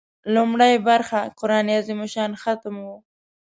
[0.35, 2.87] لومړۍ برخه قران عظیم الشان ختم و.